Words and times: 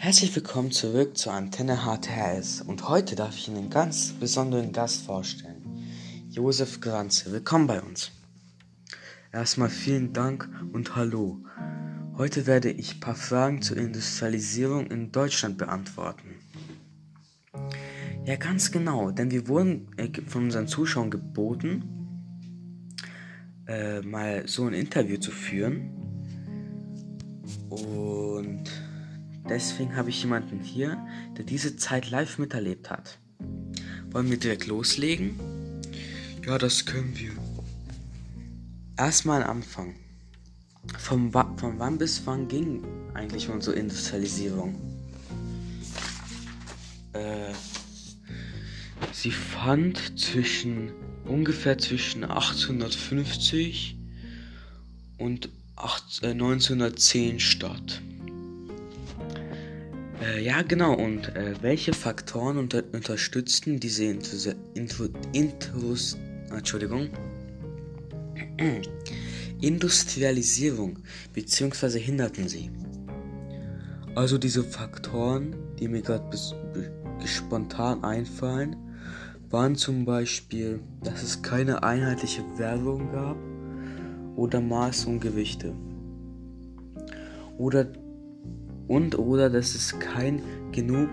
Herzlich 0.00 0.34
willkommen 0.36 0.70
zurück 0.70 1.18
zur 1.18 1.32
Antenne 1.32 1.78
HTS 1.78 2.62
und 2.62 2.88
heute 2.88 3.16
darf 3.16 3.36
ich 3.36 3.48
Ihnen 3.48 3.56
einen 3.56 3.70
ganz 3.70 4.12
besonderen 4.12 4.72
Gast 4.72 5.04
vorstellen. 5.04 5.90
Josef 6.30 6.80
Granze, 6.80 7.32
willkommen 7.32 7.66
bei 7.66 7.82
uns. 7.82 8.12
Erstmal 9.32 9.68
vielen 9.68 10.12
Dank 10.12 10.48
und 10.72 10.94
hallo. 10.94 11.40
Heute 12.16 12.46
werde 12.46 12.70
ich 12.70 12.94
ein 12.94 13.00
paar 13.00 13.16
Fragen 13.16 13.60
zur 13.60 13.76
Industrialisierung 13.76 14.86
in 14.86 15.10
Deutschland 15.10 15.58
beantworten. 15.58 16.36
Ja, 18.24 18.36
ganz 18.36 18.70
genau, 18.70 19.10
denn 19.10 19.32
wir 19.32 19.48
wurden 19.48 19.88
äh, 19.96 20.10
von 20.28 20.44
unseren 20.44 20.68
Zuschauern 20.68 21.10
geboten, 21.10 22.94
äh, 23.66 24.00
mal 24.02 24.46
so 24.46 24.64
ein 24.64 24.74
Interview 24.74 25.16
zu 25.16 25.32
führen. 25.32 25.90
Und 27.68 28.70
deswegen 29.48 29.96
habe 29.96 30.10
ich 30.10 30.22
jemanden 30.22 30.60
hier, 30.60 30.98
der 31.36 31.44
diese 31.44 31.76
Zeit 31.76 32.10
live 32.10 32.38
miterlebt 32.38 32.90
hat. 32.90 33.18
Wollen 34.10 34.30
wir 34.30 34.38
direkt 34.38 34.66
loslegen? 34.66 35.38
Ja, 36.46 36.58
das 36.58 36.86
können 36.86 37.16
wir. 37.16 37.32
Erstmal 38.96 39.42
Anfang. 39.42 39.94
Von, 40.98 41.30
von 41.30 41.78
wann 41.78 41.98
bis 41.98 42.22
wann 42.24 42.48
ging 42.48 42.82
eigentlich 43.14 43.48
unsere 43.48 43.76
Industrialisierung? 43.76 44.74
Äh, 47.12 47.52
sie 49.12 49.30
fand 49.30 50.18
zwischen 50.18 50.92
ungefähr 51.26 51.78
zwischen 51.78 52.24
1850 52.24 53.96
und 55.18 55.50
8, 55.76 56.22
äh, 56.22 56.30
1910 56.30 57.40
statt. 57.40 58.00
Äh, 60.28 60.42
ja, 60.44 60.62
genau. 60.62 60.94
Und 60.94 61.34
äh, 61.36 61.54
welche 61.60 61.92
Faktoren 61.92 62.58
unter 62.58 62.82
unterstützten 62.92 63.80
diese 63.80 64.04
Intrus 65.32 66.16
Entschuldigung. 66.50 67.08
Industrialisierung 69.60 70.98
bzw. 71.34 71.98
hinderten 71.98 72.48
sie? 72.48 72.70
Also 74.14 74.38
diese 74.38 74.64
Faktoren, 74.64 75.54
die 75.78 75.88
mir 75.88 76.02
gerade 76.02 76.36
spontan 77.24 78.02
einfallen, 78.04 78.76
waren 79.50 79.76
zum 79.76 80.04
Beispiel, 80.04 80.80
dass 81.02 81.22
es 81.22 81.42
keine 81.42 81.82
einheitliche 81.82 82.42
Werbung 82.56 83.10
gab 83.12 83.36
oder 84.36 84.60
Maß 84.60 85.06
und 85.06 85.20
Gewichte. 85.20 85.74
Oder 87.56 87.88
und 88.88 89.18
oder 89.18 89.50
dass 89.50 89.74
es 89.74 89.98
kein 89.98 90.42
genug 90.72 91.10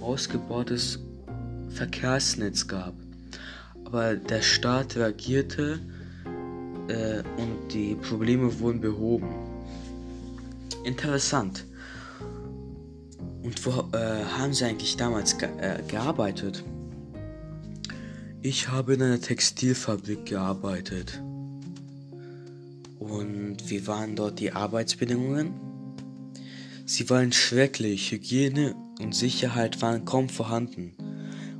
ausgebautes 0.00 1.00
Verkehrsnetz 1.70 2.66
gab. 2.66 2.94
Aber 3.84 4.16
der 4.16 4.42
Staat 4.42 4.96
reagierte 4.96 5.78
äh, 6.88 7.22
und 7.40 7.72
die 7.72 7.96
Probleme 7.96 8.58
wurden 8.60 8.80
behoben. 8.80 9.28
Interessant. 10.84 11.64
Und 13.42 13.64
wo 13.64 13.70
äh, 13.96 14.24
haben 14.38 14.52
Sie 14.52 14.64
eigentlich 14.64 14.96
damals 14.96 15.38
ge 15.38 15.48
äh, 15.60 15.82
gearbeitet? 15.86 16.64
Ich 18.42 18.68
habe 18.68 18.94
in 18.94 19.02
einer 19.02 19.20
Textilfabrik 19.20 20.26
gearbeitet. 20.26 21.20
Und 22.98 23.68
wie 23.68 23.86
waren 23.86 24.16
dort 24.16 24.40
die 24.40 24.52
Arbeitsbedingungen? 24.52 25.65
Sie 26.88 27.10
waren 27.10 27.32
schrecklich. 27.32 28.12
Hygiene 28.12 28.76
und 29.00 29.12
Sicherheit 29.12 29.82
waren 29.82 30.04
kaum 30.04 30.28
vorhanden. 30.28 30.94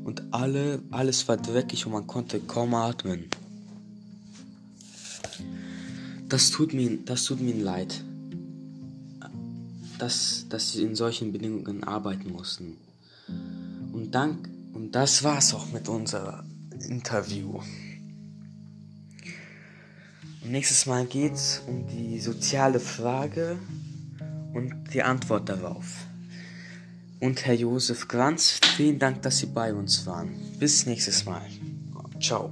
Und 0.04 0.22
alle, 0.32 0.80
alles 0.92 1.26
war 1.26 1.36
dreckig 1.36 1.84
und 1.84 1.92
man 1.92 2.06
konnte 2.06 2.38
kaum 2.38 2.74
atmen. 2.74 3.24
Das 6.28 6.50
tut 6.50 6.72
mir, 6.72 6.98
das 7.04 7.24
tut 7.24 7.40
mir 7.40 7.56
leid, 7.56 8.04
dass, 9.98 10.46
dass 10.48 10.72
sie 10.72 10.82
in 10.82 10.94
solchen 10.94 11.32
Bedingungen 11.32 11.82
arbeiten 11.82 12.30
mussten. 12.30 12.76
Und 13.92 14.12
dank, 14.12 14.48
und 14.74 14.92
das 14.92 15.24
war's 15.24 15.52
auch 15.54 15.72
mit 15.72 15.88
unserem 15.88 16.44
Interview. 16.88 17.60
Und 20.42 20.52
nächstes 20.52 20.86
Mal 20.86 21.04
geht's 21.06 21.62
um 21.66 21.88
die 21.88 22.20
soziale 22.20 22.78
Frage 22.78 23.58
und 24.56 24.94
die 24.94 25.02
Antwort 25.02 25.48
darauf. 25.48 26.06
Und 27.20 27.44
Herr 27.46 27.54
Josef 27.54 28.08
Granz, 28.08 28.58
vielen 28.76 28.98
Dank, 28.98 29.22
dass 29.22 29.38
Sie 29.38 29.46
bei 29.46 29.72
uns 29.74 30.06
waren. 30.06 30.30
Bis 30.58 30.86
nächstes 30.86 31.24
Mal. 31.24 31.42
Ciao. 32.20 32.50